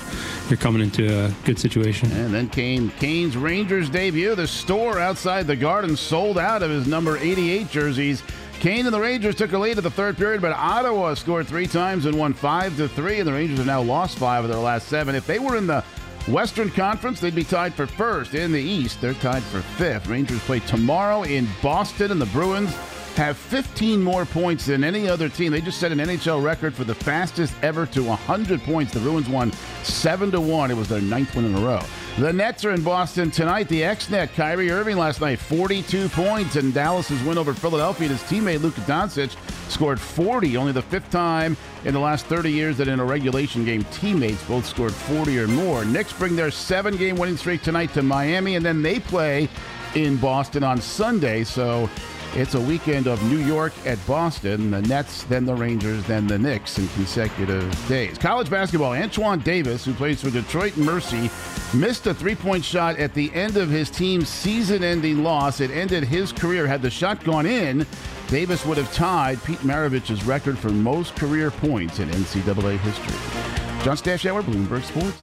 you're 0.48 0.56
coming 0.56 0.82
into 0.82 1.26
a 1.26 1.32
good 1.44 1.58
situation. 1.58 2.10
And 2.12 2.34
then 2.34 2.48
came 2.48 2.90
Kane's 2.90 3.36
Rangers 3.36 3.88
debut. 3.88 4.34
The 4.34 4.48
store 4.48 4.98
outside 4.98 5.46
the 5.46 5.56
Garden 5.56 5.96
sold 5.96 6.38
out 6.38 6.64
of 6.64 6.70
his 6.70 6.88
number 6.88 7.16
88 7.16 7.70
jerseys. 7.70 8.22
Kane 8.58 8.86
and 8.86 8.94
the 8.94 9.00
Rangers 9.00 9.36
took 9.36 9.52
a 9.52 9.58
lead 9.58 9.78
at 9.78 9.84
the 9.84 9.90
third 9.90 10.16
period, 10.16 10.42
but 10.42 10.52
Ottawa 10.52 11.14
scored 11.14 11.46
three 11.46 11.68
times 11.68 12.06
and 12.06 12.18
won 12.18 12.32
five 12.32 12.76
to 12.76 12.88
three, 12.88 13.20
and 13.20 13.28
the 13.28 13.32
Rangers 13.32 13.58
have 13.58 13.66
now 13.66 13.80
lost 13.80 14.18
five 14.18 14.42
of 14.42 14.50
their 14.50 14.58
last 14.58 14.88
seven. 14.88 15.14
If 15.14 15.28
they 15.28 15.38
were 15.38 15.56
in 15.56 15.68
the 15.68 15.84
Western 16.26 16.68
Conference, 16.70 17.20
they'd 17.20 17.36
be 17.36 17.44
tied 17.44 17.72
for 17.72 17.86
first. 17.86 18.34
In 18.34 18.50
the 18.50 18.60
East, 18.60 19.00
they're 19.00 19.14
tied 19.14 19.44
for 19.44 19.60
fifth. 19.60 20.08
Rangers 20.08 20.40
play 20.40 20.58
tomorrow 20.60 21.22
in 21.22 21.46
Boston, 21.62 22.10
and 22.10 22.20
the 22.20 22.26
Bruins 22.26 22.74
have 23.16 23.36
15 23.36 24.02
more 24.02 24.24
points 24.24 24.66
than 24.66 24.84
any 24.84 25.08
other 25.08 25.28
team. 25.28 25.52
They 25.52 25.60
just 25.60 25.80
set 25.80 25.92
an 25.92 25.98
NHL 25.98 26.42
record 26.42 26.74
for 26.74 26.84
the 26.84 26.94
fastest 26.94 27.52
ever 27.62 27.86
to 27.86 28.02
100 28.02 28.62
points. 28.62 28.92
The 28.92 29.00
Bruins 29.00 29.28
won 29.28 29.52
7 29.82 30.30
to 30.30 30.40
1. 30.40 30.70
It 30.70 30.76
was 30.76 30.88
their 30.88 31.00
ninth 31.00 31.34
win 31.34 31.46
in 31.46 31.54
a 31.54 31.60
row. 31.60 31.80
The 32.18 32.32
Nets 32.32 32.64
are 32.64 32.72
in 32.72 32.82
Boston 32.82 33.30
tonight. 33.30 33.68
The 33.68 33.84
ex-net 33.84 34.34
Kyrie 34.34 34.70
Irving 34.70 34.96
last 34.96 35.20
night 35.20 35.38
42 35.38 36.08
points 36.08 36.56
and 36.56 36.74
Dallas's 36.74 37.22
win 37.22 37.38
over 37.38 37.54
Philadelphia. 37.54 38.08
And 38.08 38.18
his 38.18 38.28
teammate 38.28 38.62
Luka 38.62 38.80
Doncic 38.82 39.36
scored 39.70 40.00
40, 40.00 40.56
only 40.56 40.72
the 40.72 40.82
fifth 40.82 41.10
time 41.10 41.56
in 41.84 41.94
the 41.94 42.00
last 42.00 42.26
30 42.26 42.50
years 42.50 42.76
that 42.78 42.88
in 42.88 43.00
a 43.00 43.04
regulation 43.04 43.64
game 43.64 43.84
teammates 43.84 44.42
both 44.44 44.66
scored 44.66 44.92
40 44.92 45.38
or 45.38 45.48
more. 45.48 45.84
Knicks 45.84 46.12
bring 46.12 46.34
their 46.34 46.50
seven-game 46.50 47.16
winning 47.16 47.36
streak 47.36 47.62
tonight 47.62 47.92
to 47.94 48.02
Miami, 48.02 48.56
and 48.56 48.64
then 48.64 48.82
they 48.82 48.98
play 48.98 49.48
in 49.94 50.16
Boston 50.16 50.64
on 50.64 50.80
Sunday. 50.80 51.44
So 51.44 51.88
it's 52.34 52.54
a 52.54 52.60
weekend 52.60 53.06
of 53.06 53.22
New 53.30 53.38
York 53.38 53.72
at 53.84 54.04
Boston, 54.06 54.70
the 54.70 54.82
Nets, 54.82 55.24
then 55.24 55.44
the 55.44 55.54
Rangers, 55.54 56.04
then 56.04 56.26
the 56.26 56.38
Knicks 56.38 56.78
in 56.78 56.88
consecutive 56.88 57.88
days. 57.88 58.18
College 58.18 58.50
basketball, 58.50 58.92
Antoine 58.92 59.40
Davis, 59.40 59.84
who 59.84 59.92
plays 59.94 60.22
for 60.22 60.30
Detroit 60.30 60.76
Mercy, 60.76 61.30
missed 61.74 62.06
a 62.06 62.14
three 62.14 62.34
point 62.34 62.64
shot 62.64 62.96
at 62.96 63.14
the 63.14 63.32
end 63.34 63.56
of 63.56 63.68
his 63.68 63.90
team's 63.90 64.28
season 64.28 64.84
ending 64.84 65.22
loss. 65.22 65.60
It 65.60 65.70
ended 65.70 66.04
his 66.04 66.32
career. 66.32 66.66
Had 66.66 66.82
the 66.82 66.90
shot 66.90 67.24
gone 67.24 67.46
in, 67.46 67.86
Davis 68.28 68.64
would 68.66 68.78
have 68.78 68.92
tied 68.92 69.42
Pete 69.44 69.64
Maravich's 69.64 70.24
record 70.24 70.58
for 70.58 70.70
most 70.70 71.16
career 71.16 71.50
points 71.50 71.98
in 71.98 72.08
NCAA 72.10 72.78
history. 72.78 73.84
John 73.84 73.96
Stashower, 73.96 74.42
Bloomberg 74.42 74.82
Sports. 74.84 75.22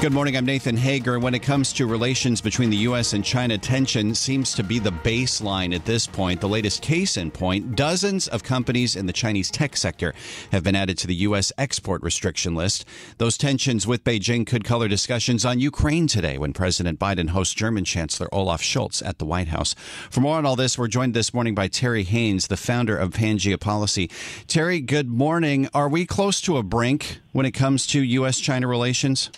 Good 0.00 0.12
morning. 0.12 0.36
I'm 0.36 0.44
Nathan 0.44 0.76
Hager. 0.76 1.18
When 1.18 1.34
it 1.34 1.42
comes 1.42 1.72
to 1.72 1.84
relations 1.84 2.40
between 2.40 2.70
the 2.70 2.76
U.S. 2.76 3.14
and 3.14 3.24
China, 3.24 3.58
tension 3.58 4.14
seems 4.14 4.54
to 4.54 4.62
be 4.62 4.78
the 4.78 4.92
baseline 4.92 5.74
at 5.74 5.84
this 5.86 6.06
point. 6.06 6.40
The 6.40 6.48
latest 6.48 6.82
case 6.82 7.16
in 7.16 7.32
point 7.32 7.74
dozens 7.74 8.28
of 8.28 8.44
companies 8.44 8.94
in 8.94 9.06
the 9.06 9.12
Chinese 9.12 9.50
tech 9.50 9.76
sector 9.76 10.14
have 10.52 10.62
been 10.62 10.76
added 10.76 10.98
to 10.98 11.08
the 11.08 11.16
U.S. 11.16 11.52
export 11.58 12.00
restriction 12.04 12.54
list. 12.54 12.84
Those 13.16 13.36
tensions 13.36 13.88
with 13.88 14.04
Beijing 14.04 14.46
could 14.46 14.62
color 14.62 14.86
discussions 14.86 15.44
on 15.44 15.58
Ukraine 15.58 16.06
today 16.06 16.38
when 16.38 16.52
President 16.52 17.00
Biden 17.00 17.30
hosts 17.30 17.54
German 17.54 17.84
Chancellor 17.84 18.28
Olaf 18.32 18.62
Scholz 18.62 19.04
at 19.04 19.18
the 19.18 19.26
White 19.26 19.48
House. 19.48 19.74
For 20.10 20.20
more 20.20 20.38
on 20.38 20.46
all 20.46 20.54
this, 20.54 20.78
we're 20.78 20.86
joined 20.86 21.14
this 21.14 21.34
morning 21.34 21.56
by 21.56 21.66
Terry 21.66 22.04
Haines, 22.04 22.46
the 22.46 22.56
founder 22.56 22.96
of 22.96 23.10
Pangaea 23.10 23.58
Policy. 23.58 24.08
Terry, 24.46 24.80
good 24.80 25.08
morning. 25.08 25.68
Are 25.74 25.88
we 25.88 26.06
close 26.06 26.40
to 26.42 26.56
a 26.56 26.62
brink 26.62 27.18
when 27.32 27.46
it 27.46 27.52
comes 27.52 27.84
to 27.88 28.00
U.S. 28.00 28.38
China 28.38 28.68
relations? 28.68 29.30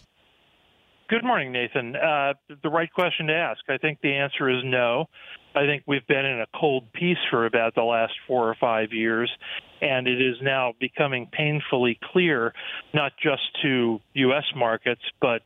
Good 1.10 1.24
morning, 1.24 1.50
Nathan. 1.50 1.96
Uh, 1.96 2.34
the 2.62 2.68
right 2.68 2.88
question 2.92 3.26
to 3.26 3.34
ask. 3.34 3.58
I 3.68 3.78
think 3.78 4.00
the 4.00 4.12
answer 4.12 4.48
is 4.48 4.62
no. 4.64 5.06
I 5.56 5.66
think 5.66 5.82
we've 5.84 6.06
been 6.06 6.24
in 6.24 6.40
a 6.40 6.46
cold 6.56 6.84
peace 6.92 7.18
for 7.30 7.46
about 7.46 7.74
the 7.74 7.82
last 7.82 8.12
four 8.28 8.48
or 8.48 8.54
five 8.60 8.92
years, 8.92 9.28
and 9.80 10.06
it 10.06 10.20
is 10.20 10.36
now 10.40 10.72
becoming 10.78 11.28
painfully 11.32 11.98
clear, 12.12 12.54
not 12.94 13.10
just 13.20 13.42
to 13.62 13.98
U.S. 14.12 14.44
markets, 14.54 15.00
but 15.20 15.42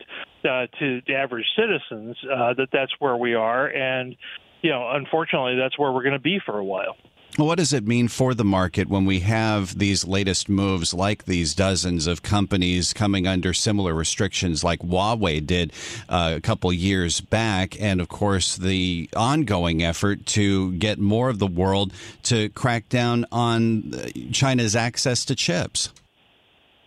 uh, 0.46 0.66
to 0.80 1.00
average 1.10 1.46
citizens, 1.56 2.14
uh, 2.24 2.52
that 2.58 2.68
that's 2.70 2.92
where 2.98 3.16
we 3.16 3.32
are. 3.32 3.66
And, 3.66 4.16
you 4.60 4.68
know, 4.68 4.90
unfortunately, 4.92 5.56
that's 5.56 5.78
where 5.78 5.92
we're 5.92 6.02
going 6.02 6.12
to 6.12 6.18
be 6.18 6.40
for 6.44 6.58
a 6.58 6.64
while. 6.64 6.96
What 7.36 7.58
does 7.58 7.72
it 7.72 7.84
mean 7.84 8.06
for 8.06 8.32
the 8.32 8.44
market 8.44 8.88
when 8.88 9.06
we 9.06 9.18
have 9.20 9.76
these 9.76 10.06
latest 10.06 10.48
moves, 10.48 10.94
like 10.94 11.24
these 11.24 11.52
dozens 11.52 12.06
of 12.06 12.22
companies 12.22 12.92
coming 12.92 13.26
under 13.26 13.52
similar 13.52 13.92
restrictions, 13.92 14.62
like 14.62 14.78
Huawei 14.78 15.44
did 15.44 15.72
uh, 16.08 16.34
a 16.36 16.40
couple 16.40 16.72
years 16.72 17.20
back, 17.20 17.80
and 17.80 18.00
of 18.00 18.08
course 18.08 18.56
the 18.56 19.10
ongoing 19.16 19.82
effort 19.82 20.26
to 20.26 20.72
get 20.74 21.00
more 21.00 21.28
of 21.28 21.40
the 21.40 21.48
world 21.48 21.92
to 22.24 22.50
crack 22.50 22.88
down 22.88 23.26
on 23.32 23.92
China's 24.30 24.76
access 24.76 25.24
to 25.24 25.34
chips? 25.34 25.90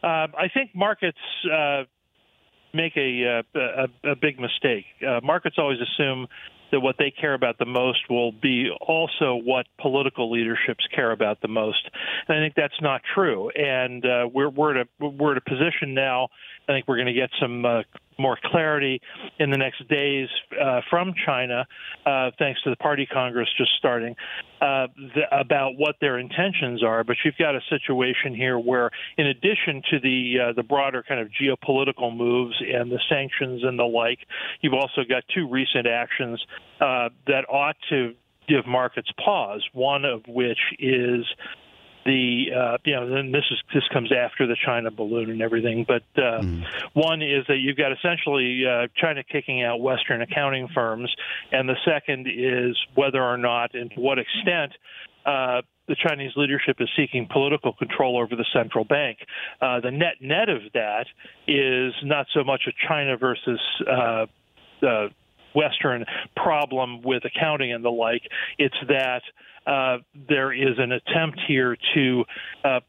Uh, 0.01 0.27
I 0.38 0.48
think 0.54 0.72
markets. 0.74 1.18
Uh, 1.51 1.84
make 2.74 2.96
a, 2.96 3.44
uh, 3.56 3.60
a, 4.04 4.12
a 4.12 4.16
big 4.16 4.39
mistake. 4.39 4.86
Uh, 5.01 5.20
markets 5.24 5.56
always 5.58 5.80
assume 5.82 6.27
that 6.71 6.79
what 6.79 6.95
they 6.97 7.12
care 7.12 7.33
about 7.33 7.57
the 7.57 7.65
most 7.65 8.09
will 8.09 8.31
be 8.31 8.69
also 8.81 9.36
what 9.36 9.65
political 9.79 10.31
leaderships 10.31 10.86
care 10.93 11.12
about 11.12 11.41
the 11.41 11.47
most. 11.47 11.89
And 12.27 12.38
I 12.38 12.41
think 12.41 12.55
that's 12.55 12.81
not 12.81 13.01
true. 13.13 13.50
And 13.50 14.05
uh, 14.05 14.27
we're 14.31 14.50
we're 14.50 14.77
at 14.77 14.88
a 14.88 15.05
we're 15.05 15.31
at 15.31 15.38
a 15.38 15.41
position 15.41 15.93
now. 15.93 16.29
I 16.67 16.74
think 16.74 16.88
we're 16.88 16.97
going 16.97 17.07
to 17.07 17.13
get 17.13 17.29
some 17.39 17.65
uh, 17.65 17.83
more 18.19 18.38
clarity 18.45 19.01
in 19.39 19.50
the 19.50 19.57
next 19.57 19.88
days 19.88 20.27
uh, 20.59 20.81
from 20.89 21.13
China, 21.25 21.65
uh, 22.05 22.31
thanks 22.39 22.62
to 22.63 22.69
the 22.69 22.75
Party 22.75 23.05
Congress 23.05 23.47
just 23.57 23.71
starting, 23.77 24.15
uh, 24.62 24.88
the, 24.95 25.21
about 25.31 25.74
what 25.77 25.95
their 26.01 26.17
intentions 26.17 26.83
are. 26.83 27.03
But 27.03 27.17
you've 27.24 27.38
got 27.38 27.55
a 27.55 27.62
situation 27.69 28.36
here 28.36 28.57
where, 28.57 28.91
in 29.17 29.27
addition 29.27 29.81
to 29.91 30.00
the 30.00 30.36
uh, 30.50 30.53
the 30.53 30.63
broader 30.63 31.03
kind 31.07 31.21
of 31.21 31.29
geopolitical 31.29 32.15
moves 32.15 32.55
and 32.62 32.91
the 32.91 33.00
sanctions 33.09 33.63
and 33.63 33.77
the 33.77 33.83
like, 33.83 34.19
you've 34.62 34.74
also 34.74 35.01
got 35.07 35.24
two 35.33 35.47
recent 35.47 35.88
actions 35.88 36.43
uh, 36.81 37.09
that 37.27 37.45
ought 37.50 37.75
to 37.89 38.13
give 38.47 38.65
markets 38.65 39.09
pause. 39.24 39.63
One 39.74 40.05
of 40.05 40.21
which 40.27 40.59
is 40.79 41.25
the 42.07 42.45
uh, 42.55 42.77
you 42.85 42.95
know 42.95 43.07
then 43.09 43.31
this 43.31 43.43
is 43.51 43.59
this 43.73 43.83
comes 43.91 44.11
after 44.11 44.47
the 44.47 44.55
China 44.65 44.89
balloon 44.89 45.29
and 45.29 45.41
everything. 45.41 45.85
But 45.85 46.03
uh, 46.15 46.41
mm. 46.41 46.63
one 46.93 47.21
is 47.21 47.45
that 47.49 47.57
you've 47.57 47.77
got 47.77 47.91
essentially 47.91 48.63
uh, 48.65 48.87
China 48.95 49.23
kicking 49.23 49.61
out 49.61 49.81
Western 49.81 50.21
accounting 50.21 50.69
firms, 50.73 51.13
and 51.51 51.67
the 51.67 51.75
second 51.85 52.27
is 52.27 52.77
whether 52.95 53.21
or 53.21 53.37
not 53.37 53.75
and 53.75 53.91
to 53.91 53.99
what 53.99 54.17
extent. 54.17 54.71
Uh, 55.25 55.61
the 55.89 55.95
Chinese 56.07 56.31
leadership 56.37 56.77
is 56.79 56.89
seeking 56.97 57.27
political 57.31 57.73
control 57.73 58.17
over 58.17 58.35
the 58.35 58.45
central 58.53 58.85
bank. 58.85 59.17
Uh, 59.61 59.79
the 59.81 59.91
net 59.91 60.15
net 60.21 60.47
of 60.47 60.61
that 60.73 61.05
is 61.47 61.93
not 62.03 62.27
so 62.33 62.43
much 62.43 62.61
a 62.67 62.87
China 62.87 63.17
versus 63.17 63.59
uh, 63.85 64.25
uh, 64.85 65.07
Western 65.56 66.06
problem 66.36 67.01
with 67.01 67.24
accounting 67.25 67.72
and 67.74 67.84
the 67.84 67.89
like. 67.89 68.24
It's 68.58 68.75
that 68.88 69.22
uh, 69.66 69.98
there 70.30 70.51
is 70.54 70.77
an 70.77 70.92
attempt 70.92 71.39
here 71.48 71.77
to 71.96 72.24
uh, 72.63 72.80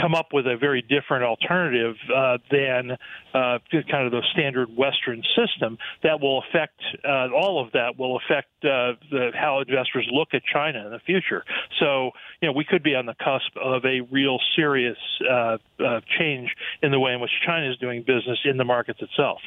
come 0.00 0.14
up 0.14 0.28
with 0.32 0.46
a 0.46 0.56
very 0.56 0.82
different 0.82 1.24
alternative 1.24 1.96
uh, 2.14 2.38
than 2.50 2.92
uh, 3.34 3.58
kind 3.90 4.06
of 4.06 4.12
the 4.12 4.22
standard 4.32 4.68
Western 4.76 5.22
system 5.34 5.78
that 6.02 6.20
will 6.20 6.42
affect 6.48 6.80
uh, 7.04 7.28
all 7.34 7.64
of 7.64 7.72
that 7.72 7.98
will 7.98 8.16
affect 8.16 8.48
uh, 8.62 8.92
the, 9.10 9.30
how 9.34 9.60
investors 9.60 10.06
look 10.12 10.28
at 10.34 10.42
China 10.52 10.84
in 10.86 10.92
the 10.92 11.00
future. 11.00 11.44
So, 11.80 12.10
you 12.40 12.48
know, 12.48 12.52
we 12.52 12.64
could 12.64 12.82
be 12.82 12.94
on 12.94 13.06
the 13.06 13.14
cusp 13.14 13.56
of 13.56 13.84
a 13.84 14.00
real 14.10 14.38
serious 14.54 14.98
uh, 15.28 15.58
uh, 15.80 16.00
change 16.18 16.50
in 16.82 16.90
the 16.90 17.00
way 17.00 17.12
in 17.12 17.20
which 17.20 17.30
China 17.44 17.70
is 17.70 17.78
doing 17.78 18.02
business 18.02 18.38
in 18.44 18.56
the 18.56 18.64
markets 18.64 19.00
itself. 19.00 19.40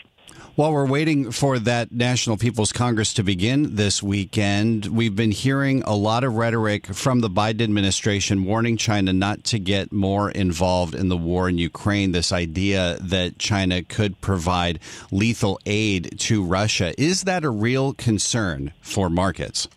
While 0.55 0.73
we're 0.73 0.87
waiting 0.87 1.31
for 1.31 1.57
that 1.59 1.91
National 1.93 2.35
People's 2.35 2.73
Congress 2.73 3.13
to 3.13 3.23
begin 3.23 3.77
this 3.77 4.03
weekend, 4.03 4.87
we've 4.87 5.15
been 5.15 5.31
hearing 5.31 5.83
a 5.83 5.95
lot 5.95 6.25
of 6.25 6.33
rhetoric 6.33 6.87
from 6.87 7.21
the 7.21 7.29
Biden 7.29 7.61
administration 7.61 8.43
warning 8.43 8.75
China 8.75 9.13
not 9.13 9.45
to 9.45 9.59
get 9.59 9.93
more 9.93 10.29
involved 10.29 10.95
in 10.95 11.07
the 11.07 11.15
war 11.15 11.47
in 11.47 11.57
Ukraine. 11.57 12.11
This 12.11 12.33
idea 12.33 12.97
that 12.99 13.39
China 13.39 13.81
could 13.83 14.19
provide 14.19 14.79
lethal 15.11 15.61
aid 15.65 16.19
to 16.19 16.43
Russia. 16.43 16.93
Is 17.01 17.23
that 17.23 17.45
a 17.45 17.49
real 17.49 17.93
concern 17.93 18.73
for 18.81 19.09
markets? 19.09 19.69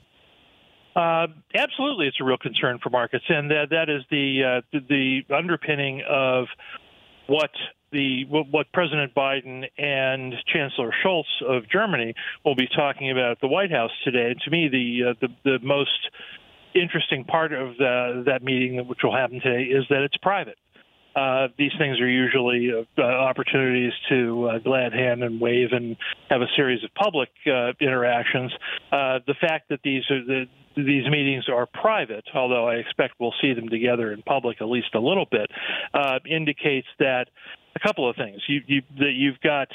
Uh, 0.97 1.29
absolutely, 1.55 2.09
it's 2.09 2.21
a 2.21 2.25
real 2.25 2.39
concern 2.39 2.79
for 2.83 2.91
markets, 2.91 3.25
and 3.29 3.51
that 3.51 3.71
that 3.71 3.89
is 3.89 4.03
the 4.11 4.63
uh, 4.73 4.79
the 4.89 5.23
underpinning 5.33 6.03
of 6.09 6.47
what 7.29 7.51
the 7.93 8.25
what 8.29 8.73
President 8.73 9.15
Biden 9.15 9.65
and 9.79 10.35
Chancellor 10.53 10.93
Scholz 11.05 11.25
of 11.47 11.69
Germany 11.71 12.15
will 12.45 12.57
be 12.57 12.69
talking 12.75 13.11
about 13.11 13.33
at 13.33 13.41
the 13.41 13.49
White 13.49 13.71
House 13.71 13.93
today. 14.05 14.31
And 14.31 14.41
to 14.41 14.51
me, 14.51 14.69
the 14.69 15.11
uh, 15.11 15.15
the, 15.21 15.29
the 15.45 15.59
most 15.65 15.91
interesting 16.75 17.25
part 17.25 17.53
of 17.53 17.77
the, 17.77 18.23
that 18.27 18.43
meeting, 18.43 18.87
which 18.89 19.01
will 19.03 19.15
happen 19.15 19.41
today, 19.41 19.65
is 19.65 19.85
that 19.91 20.03
it's 20.03 20.17
private. 20.19 20.57
Uh, 21.15 21.49
these 21.59 21.73
things 21.79 22.01
are 22.01 22.09
usually 22.09 22.71
uh, 22.73 23.03
opportunities 23.03 23.93
to 24.09 24.49
uh, 24.49 24.59
glad 24.61 24.95
hand 24.95 25.23
and 25.23 25.41
wave 25.41 25.69
and 25.73 25.97
have 26.31 26.41
a 26.41 26.47
series 26.57 26.83
of 26.85 26.91
public 26.95 27.29
uh, 27.47 27.73
interactions. 27.81 28.51
Uh, 28.91 29.19
the 29.27 29.35
fact 29.39 29.69
that 29.69 29.81
these 29.85 30.03
are 30.11 30.25
the, 30.25 30.45
these 30.75 31.07
meetings 31.11 31.45
are 31.51 31.67
private, 31.67 32.25
although 32.35 32.67
I 32.67 32.77
expect 32.77 33.15
we'll 33.21 33.35
see 33.43 33.53
them 33.53 33.69
together 33.69 34.11
in 34.13 34.23
public 34.23 34.63
at 34.63 34.69
least 34.69 34.95
a 34.95 35.01
little 35.01 35.27
bit, 35.31 35.51
uh, 35.93 36.19
indicates 36.25 36.87
that 36.99 37.29
a 37.75 37.81
couple 37.81 38.09
of 38.09 38.17
things. 38.17 38.43
You, 38.47 38.63
you, 38.67 38.83
that 38.99 39.13
you've 39.15 39.41
got 39.41 39.69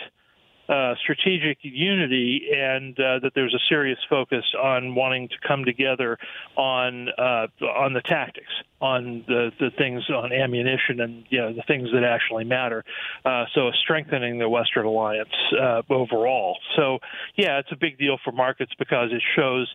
uh, 0.69 0.95
strategic 1.01 1.57
unity 1.61 2.49
and 2.53 2.99
uh, 2.99 3.19
that 3.19 3.31
there's 3.35 3.53
a 3.53 3.59
serious 3.69 3.99
focus 4.09 4.43
on 4.61 4.95
wanting 4.95 5.29
to 5.29 5.35
come 5.47 5.63
together 5.63 6.17
on 6.57 7.07
uh, 7.17 7.47
on 7.61 7.93
the 7.93 8.01
tactics, 8.01 8.51
on 8.81 9.23
the, 9.27 9.51
the 9.61 9.69
things 9.77 10.03
on 10.09 10.33
ammunition 10.33 10.99
and 10.99 11.25
you 11.29 11.39
know 11.39 11.53
the 11.53 11.63
things 11.67 11.89
that 11.93 12.03
actually 12.03 12.43
matter. 12.43 12.83
Uh, 13.23 13.45
so 13.53 13.71
strengthening 13.81 14.39
the 14.39 14.49
Western 14.49 14.85
alliance 14.85 15.29
uh, 15.57 15.81
overall. 15.89 16.57
So 16.75 16.99
yeah, 17.37 17.59
it's 17.59 17.71
a 17.71 17.77
big 17.77 17.97
deal 17.97 18.17
for 18.23 18.31
markets 18.31 18.73
because 18.77 19.11
it 19.11 19.23
shows. 19.35 19.73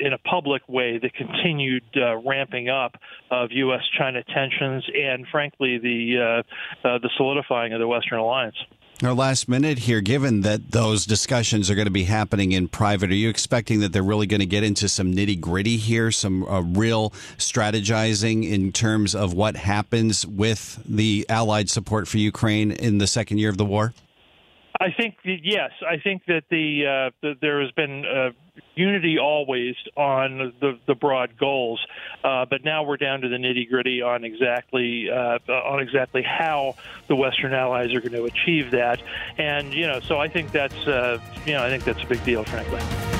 In 0.00 0.12
a 0.12 0.18
public 0.18 0.68
way, 0.68 0.98
the 0.98 1.10
continued 1.10 1.84
ramping 2.26 2.68
up 2.68 2.96
of 3.30 3.52
U.S.-China 3.52 4.24
tensions, 4.26 4.84
and 4.92 5.24
frankly, 5.30 5.78
the 5.78 6.42
the 6.82 7.10
solidifying 7.16 7.72
of 7.72 7.78
the 7.78 7.86
Western 7.86 8.18
alliance. 8.18 8.56
Our 9.02 9.14
last 9.14 9.48
minute 9.48 9.78
here, 9.78 10.02
given 10.02 10.42
that 10.42 10.72
those 10.72 11.06
discussions 11.06 11.70
are 11.70 11.74
going 11.74 11.86
to 11.86 11.90
be 11.90 12.04
happening 12.04 12.52
in 12.52 12.68
private, 12.68 13.10
are 13.10 13.14
you 13.14 13.30
expecting 13.30 13.80
that 13.80 13.94
they're 13.94 14.02
really 14.02 14.26
going 14.26 14.40
to 14.40 14.46
get 14.46 14.62
into 14.62 14.90
some 14.90 15.14
nitty 15.14 15.40
gritty 15.40 15.78
here, 15.78 16.10
some 16.10 16.44
uh, 16.44 16.60
real 16.60 17.08
strategizing 17.38 18.46
in 18.46 18.72
terms 18.72 19.14
of 19.14 19.32
what 19.32 19.56
happens 19.56 20.26
with 20.26 20.82
the 20.86 21.24
Allied 21.30 21.70
support 21.70 22.08
for 22.08 22.18
Ukraine 22.18 22.72
in 22.72 22.98
the 22.98 23.06
second 23.06 23.38
year 23.38 23.48
of 23.48 23.56
the 23.56 23.64
war? 23.64 23.94
I 24.80 24.90
think 24.92 25.16
that, 25.24 25.40
yes. 25.44 25.72
I 25.86 25.98
think 25.98 26.24
that 26.26 26.44
the, 26.50 26.86
uh, 26.86 27.10
the 27.20 27.34
there 27.40 27.60
has 27.60 27.70
been 27.72 28.04
uh, 28.06 28.30
unity 28.74 29.18
always 29.18 29.74
on 29.94 30.54
the 30.60 30.78
the 30.86 30.94
broad 30.94 31.36
goals, 31.38 31.84
uh, 32.24 32.46
but 32.46 32.64
now 32.64 32.82
we're 32.82 32.96
down 32.96 33.20
to 33.20 33.28
the 33.28 33.36
nitty 33.36 33.68
gritty 33.68 34.00
on 34.00 34.24
exactly 34.24 35.10
uh, 35.10 35.38
on 35.48 35.80
exactly 35.80 36.22
how 36.22 36.76
the 37.08 37.16
Western 37.16 37.52
allies 37.52 37.92
are 37.94 38.00
going 38.00 38.12
to 38.12 38.24
achieve 38.24 38.70
that. 38.70 39.02
And 39.36 39.74
you 39.74 39.86
know, 39.86 40.00
so 40.00 40.18
I 40.18 40.28
think 40.28 40.50
that's 40.50 40.86
uh, 40.86 41.20
you 41.44 41.52
know 41.52 41.62
I 41.62 41.68
think 41.68 41.84
that's 41.84 42.02
a 42.02 42.06
big 42.06 42.24
deal, 42.24 42.44
frankly. 42.44 43.19